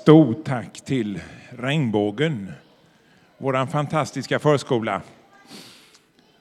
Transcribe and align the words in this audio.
Stort 0.00 0.44
tack 0.44 0.80
till 0.80 1.20
Regnbågen, 1.50 2.52
vår 3.38 3.66
fantastiska 3.66 4.38
förskola 4.38 5.02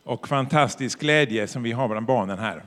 och 0.04 0.28
fantastisk 0.28 1.00
glädje 1.00 1.48
som 1.48 1.64
vi 1.64 1.72
har 1.72 1.88
bland 1.88 2.06
barnen 2.06 2.40
här. 2.40 2.64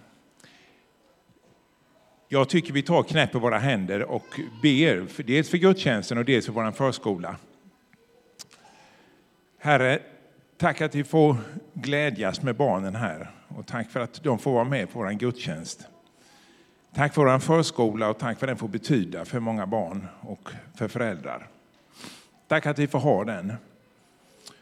Jag 2.29 2.49
tycker 2.49 2.73
vi 2.73 2.83
tar 2.83 3.03
knäpper 3.03 3.39
våra 3.39 3.59
händer 3.59 4.03
och 4.03 4.27
ber, 4.63 5.23
dels 5.23 5.51
för 5.51 5.59
gudstjänsten 5.59 6.19
och 6.19 6.25
dels 6.25 6.47
för 6.47 6.53
vår 6.53 6.73
förskola. 6.73 7.37
Herre, 9.59 9.99
tack 10.57 10.81
att 10.81 10.95
vi 10.95 11.05
får 11.05 11.37
glädjas 11.75 12.43
med 12.43 12.57
barnen 12.57 12.95
här 12.95 13.31
och 13.49 13.67
tack 13.67 13.91
för 13.91 14.01
att 14.01 14.23
de 14.23 14.39
får 14.39 14.53
vara 14.53 14.65
med 14.65 14.93
på 14.93 14.99
vår 14.99 15.11
gudstjänst. 15.11 15.89
Tack 16.95 17.15
för 17.15 17.25
vår 17.25 17.39
förskola 17.39 18.09
och 18.09 18.19
tack 18.19 18.39
för 18.39 18.47
den 18.47 18.57
får 18.57 18.69
betyda 18.69 19.25
för 19.25 19.41
många 19.41 19.67
barn 19.67 20.09
och 20.21 20.51
för 20.75 20.89
föräldrar. 20.89 21.49
Tack 22.49 22.67
att 22.67 22.79
vi 22.79 22.87
får 22.87 22.99
ha 22.99 23.25
den. 23.25 23.53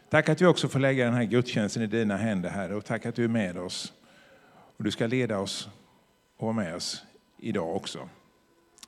Tack 0.09 0.29
att 0.29 0.41
vi 0.41 0.45
också 0.45 0.67
får 0.67 0.79
lägga 0.79 1.05
den 1.05 1.13
här 1.13 1.23
gudstjänsten 1.23 1.83
i 1.83 1.87
dina 1.87 2.17
händer, 2.17 2.49
Herre, 2.49 2.75
och 2.75 2.85
tack 2.85 3.05
att 3.05 3.15
du 3.15 3.23
är 3.23 3.27
med 3.27 3.57
oss. 3.57 3.93
Och 4.77 4.83
du 4.83 4.91
ska 4.91 5.07
leda 5.07 5.39
oss 5.39 5.69
och 6.37 6.45
vara 6.45 6.55
med 6.55 6.75
oss 6.75 7.03
idag 7.37 7.75
också. 7.75 8.09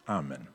Amen. 0.06 0.48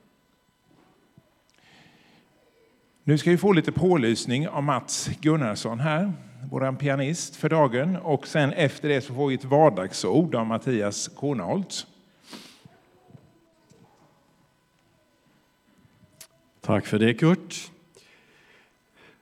Nu 3.04 3.18
ska 3.18 3.30
vi 3.30 3.38
få 3.38 3.52
lite 3.52 3.72
pålysning 3.72 4.48
av 4.48 4.62
Mats 4.62 5.10
Gunnarsson 5.20 5.80
här, 5.80 6.12
vår 6.50 6.76
pianist 6.76 7.36
för 7.36 7.48
dagen. 7.48 7.96
Och 7.96 8.26
sen 8.26 8.52
efter 8.52 8.88
det 8.88 9.00
så 9.00 9.14
får 9.14 9.28
vi 9.28 9.34
ett 9.34 9.44
vardagsord 9.44 10.34
av 10.34 10.46
Mattias 10.46 11.08
Kornholtz. 11.08 11.86
Tack 16.68 16.86
för 16.86 16.98
det 16.98 17.14
Kurt. 17.14 17.70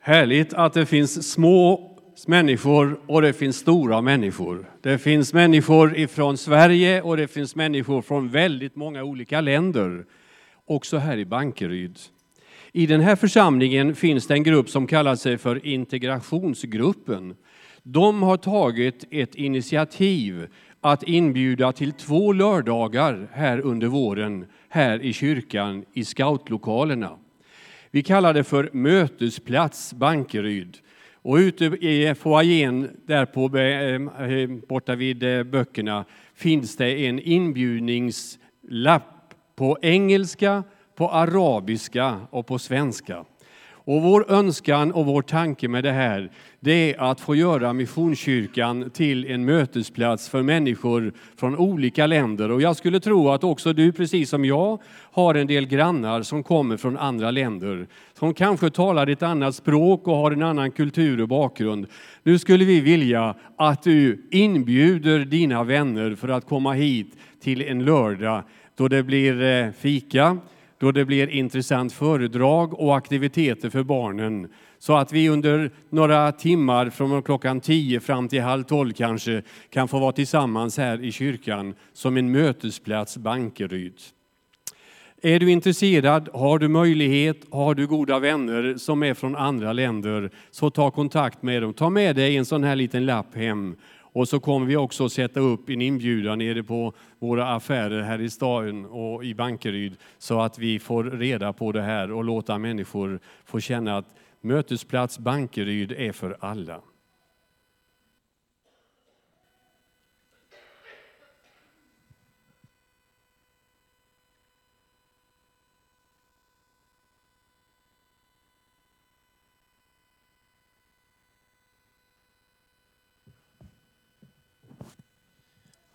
Härligt 0.00 0.54
att 0.54 0.72
det 0.72 0.86
finns 0.86 1.32
små 1.32 1.90
människor 2.26 3.00
och 3.06 3.22
det 3.22 3.32
finns 3.32 3.56
stora 3.56 4.00
människor. 4.00 4.70
Det 4.82 4.98
finns 4.98 5.32
människor 5.32 5.96
ifrån 5.96 6.36
Sverige 6.36 7.02
och 7.02 7.16
det 7.16 7.28
finns 7.28 7.56
människor 7.56 8.02
från 8.02 8.28
väldigt 8.28 8.76
många 8.76 9.04
olika 9.04 9.40
länder. 9.40 10.04
Också 10.64 10.96
här 10.96 11.16
i 11.16 11.24
Bankeryd. 11.24 11.98
I 12.72 12.86
den 12.86 13.00
här 13.00 13.16
församlingen 13.16 13.94
finns 13.94 14.26
det 14.26 14.34
en 14.34 14.42
grupp 14.42 14.70
som 14.70 14.86
kallar 14.86 15.16
sig 15.16 15.38
för 15.38 15.66
integrationsgruppen. 15.66 17.36
De 17.82 18.22
har 18.22 18.36
tagit 18.36 19.04
ett 19.10 19.34
initiativ 19.34 20.48
att 20.80 21.02
inbjuda 21.02 21.72
till 21.72 21.92
två 21.92 22.32
lördagar 22.32 23.28
här 23.32 23.60
under 23.60 23.86
våren 23.86 24.46
här 24.68 25.02
i 25.02 25.12
kyrkan 25.12 25.84
i 25.92 26.04
scoutlokalerna. 26.04 27.18
Vi 27.90 28.02
kallar 28.02 28.34
det 28.34 28.44
för 28.44 28.70
Mötesplats 28.72 29.94
Bankeryd. 29.94 30.76
Och 31.26 31.36
ute 31.36 31.64
i 31.64 32.14
foajén 32.14 32.96
där 33.06 33.26
på, 33.26 33.58
eh, 33.58 34.30
eh, 34.30 34.48
borta 34.68 34.94
vid 34.94 35.22
eh, 35.22 35.42
böckerna 35.42 36.04
finns 36.34 36.76
det 36.76 37.06
en 37.06 37.20
inbjudningslapp 37.20 39.34
på 39.56 39.78
engelska, 39.82 40.64
på 40.94 41.10
arabiska 41.10 42.20
och 42.30 42.46
på 42.46 42.58
svenska. 42.58 43.24
Och 43.88 44.02
vår 44.02 44.30
önskan 44.30 44.92
och 44.92 45.06
vår 45.06 45.22
tanke 45.22 45.68
med 45.68 45.84
det 45.84 45.92
här, 45.92 46.30
det 46.60 46.94
är 46.94 47.10
att 47.10 47.20
få 47.20 47.34
göra 47.34 47.72
Missionskyrkan 47.72 48.90
till 48.90 49.24
en 49.26 49.44
mötesplats 49.44 50.28
för 50.28 50.42
människor 50.42 51.12
från 51.36 51.56
olika 51.56 52.06
länder. 52.06 52.50
Och 52.50 52.62
jag 52.62 52.76
skulle 52.76 53.00
tro 53.00 53.28
att 53.28 53.44
också 53.44 53.72
du, 53.72 53.92
precis 53.92 54.30
som 54.30 54.44
jag, 54.44 54.82
har 55.12 55.34
en 55.34 55.46
del 55.46 55.66
grannar 55.66 56.22
som 56.22 56.42
kommer 56.42 56.76
från 56.76 56.96
andra 56.96 57.30
länder. 57.30 57.86
Som 58.18 58.34
kanske 58.34 58.70
talar 58.70 59.06
ett 59.06 59.22
annat 59.22 59.54
språk 59.54 60.08
och 60.08 60.16
har 60.16 60.30
en 60.30 60.42
annan 60.42 60.70
kultur 60.70 61.20
och 61.20 61.28
bakgrund. 61.28 61.86
Nu 62.22 62.38
skulle 62.38 62.64
vi 62.64 62.80
vilja 62.80 63.34
att 63.56 63.82
du 63.82 64.28
inbjuder 64.30 65.18
dina 65.18 65.64
vänner 65.64 66.14
för 66.14 66.28
att 66.28 66.46
komma 66.46 66.72
hit 66.72 67.16
till 67.42 67.62
en 67.62 67.84
lördag 67.84 68.42
då 68.76 68.88
det 68.88 69.02
blir 69.02 69.42
eh, 69.42 69.70
fika, 69.70 70.38
då 70.78 70.92
det 70.92 71.04
blir 71.04 71.28
intressant 71.28 71.92
föredrag 71.92 72.80
och 72.80 72.96
aktiviteter 72.96 73.70
för 73.70 73.82
barnen. 73.82 74.48
Så 74.78 74.96
att 74.96 75.12
vi 75.12 75.28
under 75.28 75.70
några 75.90 76.32
timmar 76.32 76.90
från 76.90 77.22
klockan 77.22 77.60
10 77.60 78.00
fram 78.00 78.28
till 78.28 78.42
halv 78.42 78.64
12 78.64 78.92
kanske 78.92 79.42
kan 79.70 79.88
få 79.88 79.98
vara 79.98 80.12
tillsammans 80.12 80.78
här 80.78 81.04
i 81.04 81.12
kyrkan 81.12 81.74
som 81.92 82.16
en 82.16 82.32
mötesplats 82.32 83.16
Bankeryd. 83.16 83.94
Är 85.22 85.40
du 85.40 85.50
intresserad, 85.50 86.28
har 86.32 86.58
du 86.58 86.68
möjlighet, 86.68 87.36
har 87.50 87.74
du 87.74 87.86
goda 87.86 88.18
vänner 88.18 88.74
som 88.78 89.02
är 89.02 89.14
från 89.14 89.36
andra 89.36 89.72
länder, 89.72 90.30
så 90.50 90.70
ta 90.70 90.90
kontakt 90.90 91.42
med 91.42 91.62
dem. 91.62 91.72
Ta 91.72 91.90
med 91.90 92.16
dig 92.16 92.36
en 92.36 92.44
sån 92.44 92.64
här 92.64 92.76
liten 92.76 93.06
lapp 93.06 93.34
hem 93.34 93.76
och 94.16 94.28
så 94.28 94.40
kommer 94.40 94.66
vi 94.66 94.76
också 94.76 95.08
sätta 95.08 95.40
upp 95.40 95.68
en 95.68 95.82
inbjudan 95.82 96.38
nere 96.38 96.62
på 96.62 96.92
våra 97.18 97.54
affärer 97.54 98.02
här 98.02 98.20
i 98.20 98.30
staden 98.30 98.86
och 98.86 99.24
i 99.24 99.34
Bankeryd 99.34 99.96
så 100.18 100.40
att 100.40 100.58
vi 100.58 100.78
får 100.78 101.04
reda 101.04 101.52
på 101.52 101.72
det 101.72 101.82
här 101.82 102.12
och 102.12 102.24
låta 102.24 102.58
människor 102.58 103.20
få 103.44 103.60
känna 103.60 103.96
att 103.96 104.14
mötesplats 104.40 105.18
Bankeryd 105.18 105.92
är 105.92 106.12
för 106.12 106.36
alla. 106.40 106.80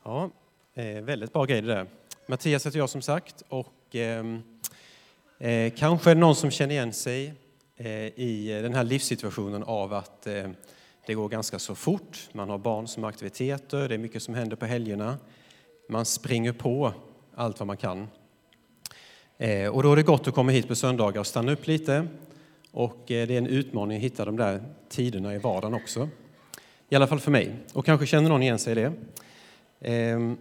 Ja, 0.03 0.29
eh, 0.73 0.85
väldigt 0.85 1.33
bra 1.33 1.45
grej 1.45 1.61
det 1.61 1.67
där. 1.67 1.85
Mattias 2.27 2.65
heter 2.65 2.79
jag 2.79 2.89
som 2.89 3.01
sagt 3.01 3.43
och 3.49 3.73
ehm, 3.91 4.41
eh, 5.39 5.49
är 5.49 6.05
det 6.05 6.15
någon 6.15 6.35
som 6.35 6.51
känner 6.51 6.75
igen 6.75 6.93
sig 6.93 7.33
eh, 7.77 7.87
i 7.95 8.55
eh, 8.55 8.61
den 8.61 8.73
här 8.73 8.83
livssituationen 8.83 9.63
av 9.63 9.93
att 9.93 10.27
eh, 10.27 10.49
det 11.05 11.13
går 11.13 11.29
ganska 11.29 11.59
så 11.59 11.75
fort. 11.75 12.29
Man 12.31 12.49
har 12.49 12.57
barn 12.57 12.87
som 12.87 13.03
har 13.03 13.09
aktiviteter, 13.09 13.89
det 13.89 13.93
är 13.95 13.97
mycket 13.97 14.23
som 14.23 14.33
händer 14.33 14.55
på 14.55 14.65
helgerna. 14.65 15.17
Man 15.89 16.05
springer 16.05 16.53
på 16.53 16.93
allt 17.35 17.59
vad 17.59 17.67
man 17.67 17.77
kan. 17.77 18.07
Eh, 19.37 19.67
och 19.67 19.83
då 19.83 19.91
är 19.91 19.95
det 19.95 20.03
gott 20.03 20.27
att 20.27 20.33
komma 20.33 20.51
hit 20.51 20.67
på 20.67 20.75
söndagar 20.75 21.19
och 21.19 21.27
stanna 21.27 21.51
upp 21.51 21.67
lite. 21.67 22.07
Och 22.71 23.11
eh, 23.11 23.27
det 23.27 23.33
är 23.33 23.37
en 23.37 23.47
utmaning 23.47 23.97
att 23.97 24.03
hitta 24.03 24.25
de 24.25 24.37
där 24.37 24.63
tiderna 24.89 25.35
i 25.35 25.37
vardagen 25.37 25.73
också. 25.73 26.09
I 26.89 26.95
alla 26.95 27.07
fall 27.07 27.19
för 27.19 27.31
mig. 27.31 27.55
Och 27.73 27.85
kanske 27.85 28.05
känner 28.05 28.29
någon 28.29 28.43
igen 28.43 28.59
sig 28.59 28.71
i 28.71 28.75
det. 28.75 28.93
Ehm, 29.81 30.37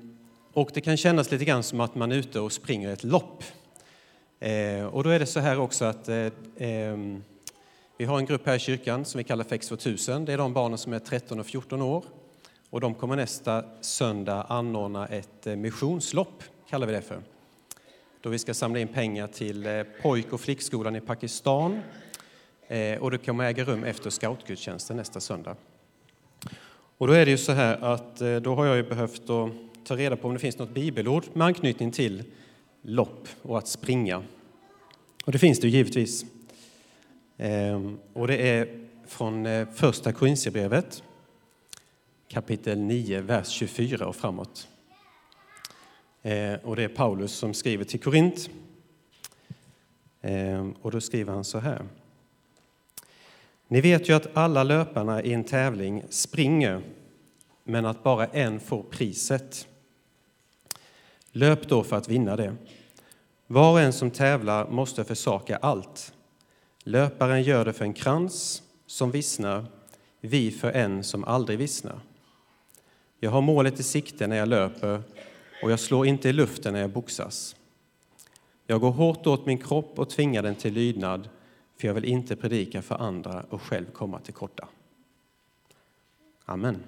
och 0.52 0.70
det 0.74 0.80
kan 0.80 0.96
kännas 0.96 1.30
lite 1.30 1.44
grann 1.44 1.62
som 1.62 1.80
att 1.80 1.94
man 1.94 2.12
är 2.12 2.16
ute 2.16 2.40
och 2.40 2.52
springer 2.52 2.92
ett 2.92 3.04
lopp. 3.04 3.44
Eh, 4.40 4.84
och 4.84 5.04
då 5.04 5.10
är 5.10 5.18
det 5.18 5.26
så 5.26 5.40
här 5.40 5.58
också 5.58 5.84
att 5.84 6.08
eh, 6.08 6.26
ehm, 6.58 7.24
vi 7.96 8.04
har 8.04 8.18
en 8.18 8.26
grupp 8.26 8.46
här 8.46 8.56
i 8.56 8.58
kyrkan 8.58 9.04
som 9.04 9.18
vi 9.18 9.24
kallar 9.24 9.44
för 9.44 9.54
X 9.54 9.68
2000. 9.68 10.24
Det 10.24 10.32
är 10.32 10.38
de 10.38 10.52
barnen 10.52 10.78
som 10.78 10.92
är 10.92 10.98
13 10.98 11.40
och 11.40 11.46
14 11.46 11.82
år. 11.82 12.04
Och 12.70 12.80
de 12.80 12.94
kommer 12.94 13.16
nästa 13.16 13.64
söndag 13.80 14.46
anordna 14.48 15.06
ett 15.06 15.46
eh, 15.46 15.56
missionslopp, 15.56 16.42
kallar 16.68 16.86
vi 16.86 16.92
det 16.92 17.02
för. 17.02 17.22
Då 18.20 18.28
vi 18.30 18.38
ska 18.38 18.54
samla 18.54 18.78
in 18.78 18.88
pengar 18.88 19.26
till 19.26 19.84
pojk 20.02 20.32
och 20.32 20.40
flickskolan 20.40 20.96
i 20.96 21.00
Pakistan. 21.00 21.80
Och 23.00 23.10
det 23.10 23.18
kommer 23.18 23.44
äga 23.44 23.64
rum 23.64 23.84
efter 23.84 24.10
scoutgudstjänsten 24.10 24.96
nästa 24.96 25.20
söndag. 25.20 25.56
Och 27.00 27.06
då 27.06 27.12
är 27.12 27.25
det 27.25 27.31
ju 27.31 27.38
så 27.38 27.53
här 27.53 27.77
att 27.77 28.21
eh, 28.21 28.37
då 28.37 28.55
har 28.55 28.66
jag 28.66 28.77
ju 28.77 28.83
behövt 28.83 29.27
ta 29.84 29.97
reda 29.97 30.16
på 30.16 30.28
om 30.28 30.34
det 30.34 30.41
finns 30.41 30.59
något 30.59 30.75
bibelord 30.75 31.25
med 31.33 31.47
anknytning 31.47 31.91
till 31.91 32.25
lopp 32.83 33.28
och 33.43 33.59
att 33.59 33.69
springa. 33.69 34.22
Och 35.25 35.33
det 35.33 35.38
finns 35.38 35.61
det 35.61 35.69
ju 35.69 35.76
givetvis. 35.76 36.25
Ehm, 37.37 37.99
och 38.12 38.26
det 38.26 38.49
är 38.49 38.88
från 39.06 39.47
eh, 39.47 39.69
första 39.75 40.12
Korinthierbrevet 40.12 41.02
kapitel 42.29 42.79
9, 42.79 43.20
vers 43.20 43.49
24 43.49 44.06
och 44.06 44.17
framåt. 44.17 44.69
Eh, 46.23 46.55
och 46.55 46.76
det 46.76 46.82
är 46.82 46.88
Paulus 46.88 47.32
som 47.32 47.55
skriver 47.55 47.85
till 47.85 48.00
Korint. 48.00 48.50
Ehm, 50.23 50.73
och 50.73 50.91
då 50.91 51.00
skriver 51.00 51.32
han 51.32 51.44
så 51.44 51.58
här. 51.58 51.82
Ni 53.72 53.81
vet 53.81 54.08
ju 54.08 54.12
att 54.12 54.37
alla 54.37 54.62
löparna 54.62 55.22
i 55.22 55.32
en 55.32 55.44
tävling 55.44 56.02
springer, 56.08 56.82
men 57.64 57.87
att 57.87 58.02
bara 58.02 58.26
en 58.26 58.61
får 58.61 58.82
priset. 58.82 59.69
Löp 61.32 61.69
då 61.69 61.82
för 61.82 61.96
att 61.96 62.08
vinna 62.08 62.37
det. 62.37 62.56
Var 63.46 63.72
och 63.72 63.81
en 63.81 63.93
som 63.93 64.11
tävlar 64.11 64.70
måste 64.70 65.05
försaka 65.05 65.56
allt. 65.56 66.12
Löparen 66.84 67.43
gör 67.43 67.64
det 67.64 67.72
för 67.72 67.84
en 67.84 67.94
krans 67.94 68.62
som 68.87 69.11
vissnar, 69.11 69.67
vi 70.20 70.50
för 70.50 70.70
en 70.70 71.05
som 71.05 71.25
aldrig 71.25 71.58
vissnar. 71.58 72.00
Jag 73.20 73.31
har 73.31 73.40
målet 73.40 73.81
i 73.81 73.82
sikte 73.82 74.26
när 74.26 74.37
jag 74.37 74.49
löper 74.49 75.02
och 75.62 75.70
jag 75.70 75.81
slår 75.81 76.06
inte 76.06 76.28
i 76.28 76.32
luften 76.32 76.72
när 76.72 76.81
jag 76.81 76.90
boxas. 76.90 77.56
Jag 78.67 78.81
går 78.81 78.90
hårt 78.90 79.26
åt 79.26 79.46
min 79.46 79.58
kropp 79.58 79.99
och 79.99 80.11
tvingar 80.11 80.43
den 80.43 80.55
till 80.55 80.75
lydnad, 80.75 81.28
för 81.81 81.88
jag 81.88 81.94
vill 81.94 82.05
inte 82.05 82.37
predika 82.37 82.82
för 82.82 82.94
andra 82.94 83.44
och 83.50 83.62
själv 83.62 83.87
komma 83.93 84.21
till 84.21 84.35
korta. 84.35 84.69
Amen. 86.44 86.82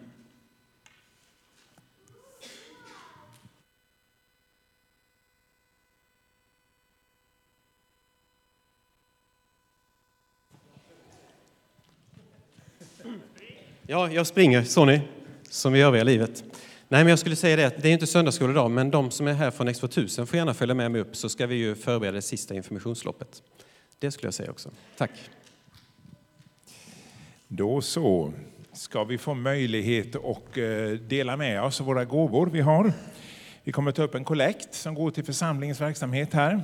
Ja, 13.86 14.10
jag 14.12 14.26
springer, 14.26 14.64
så 14.64 14.84
ni, 14.84 15.00
som 15.50 15.74
i 15.74 15.82
övriga 15.82 16.04
livet. 16.04 16.44
Nej, 16.88 17.04
men 17.04 17.06
jag 17.06 17.18
skulle 17.18 17.36
säga 17.36 17.56
det, 17.56 17.82
det 17.82 17.88
är 17.88 17.92
inte 17.92 18.06
söndagsskola 18.06 18.50
idag, 18.52 18.70
men 18.70 18.90
de 18.90 19.10
som 19.10 19.26
är 19.26 19.32
här 19.32 19.50
från 19.50 19.68
X2000 19.68 20.26
får 20.26 20.36
gärna 20.36 20.54
följa 20.54 20.74
med 20.74 20.90
mig 20.90 21.00
upp 21.00 21.16
så 21.16 21.28
ska 21.28 21.46
vi 21.46 21.54
ju 21.54 21.74
förbereda 21.74 22.14
det 22.14 22.22
sista 22.22 22.54
informationsloppet. 22.54 23.42
Det 24.02 24.10
skulle 24.10 24.26
jag 24.26 24.34
säga 24.34 24.50
också. 24.50 24.70
Tack. 24.96 25.10
Då 27.48 27.80
så 27.80 28.32
ska 28.72 29.04
vi 29.04 29.18
få 29.18 29.34
möjlighet 29.34 30.16
att 30.16 30.58
eh, 30.58 30.88
dela 31.08 31.36
med 31.36 31.62
oss 31.62 31.80
av 31.80 31.86
våra 31.86 32.04
gåvor 32.04 32.46
vi 32.46 32.60
har. 32.60 32.92
Vi 33.64 33.72
kommer 33.72 33.92
ta 33.92 34.02
upp 34.02 34.14
en 34.14 34.24
kollekt 34.24 34.74
som 34.74 34.94
går 34.94 35.10
till 35.10 35.24
församlingens 35.24 35.80
verksamhet 35.80 36.32
här. 36.32 36.62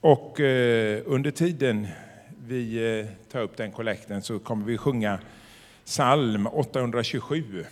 Och 0.00 0.40
eh, 0.40 1.02
under 1.06 1.30
tiden 1.30 1.86
vi 2.46 2.98
eh, 3.00 3.06
tar 3.32 3.40
upp 3.40 3.56
den 3.56 3.72
kollekten 3.72 4.22
så 4.22 4.38
kommer 4.38 4.66
vi 4.66 4.78
sjunga 4.78 5.18
psalm 5.84 6.46
827. 6.46 7.64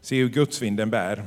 Se 0.00 0.16
hur 0.16 0.28
gudsvinden 0.28 0.90
bär. 0.90 1.24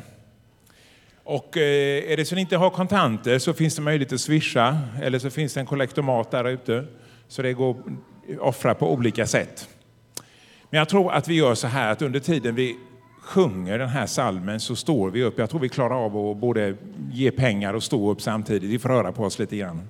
Och 1.24 1.58
eh, 1.58 2.12
är 2.12 2.18
det 2.18 2.26
så 2.26 2.36
ni 2.36 2.42
inte 2.42 2.58
har 2.58 2.70
kontanter 2.70 3.40
så 3.40 3.54
finns 3.54 3.76
det 3.76 3.82
möjlighet 3.82 4.14
att 4.14 4.22
swisha 4.22 4.78
eller 5.02 5.20
så 5.20 5.30
finns 5.30 5.54
det 5.54 5.60
en 5.60 5.66
kollektomat 5.66 6.32
där 6.32 6.50
ute. 6.50 6.86
Så 7.28 7.42
det 7.42 7.54
går 7.54 7.70
att 7.70 8.40
offra 8.40 8.74
på 8.74 8.94
olika 8.94 9.28
sätt. 9.28 9.70
Men 10.70 10.78
jag 10.78 10.90
tror 10.90 11.12
att 11.12 11.28
vi 11.28 11.36
gör 11.36 11.56
så 11.56 11.68
här 11.68 11.92
att 11.92 12.02
under 12.02 12.20
tiden 12.20 12.56
vi 12.56 12.78
sjunger 13.22 13.80
den 13.80 13.90
här 13.90 14.06
salmen 14.06 14.60
så 14.60 14.76
står 14.76 15.10
vi 15.10 15.24
upp. 15.24 15.40
Jag 15.40 15.50
tror 15.50 15.60
vi 15.60 15.70
klarar 15.70 16.06
av 16.06 16.18
att 16.18 16.38
både 16.38 16.76
ge 17.12 17.32
pengar 17.32 17.74
och 17.74 17.84
stå 17.84 18.12
upp 18.12 18.22
samtidigt. 18.22 18.70
Vi 18.70 18.80
får 18.80 18.90
röra 18.90 19.12
på 19.12 19.24
oss 19.24 19.40
lite 19.40 19.58
grann. 19.58 19.90